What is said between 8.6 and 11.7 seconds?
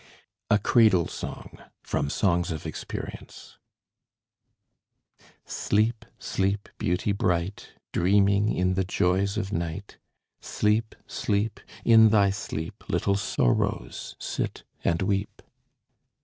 the joys of night; Sleep, sleep;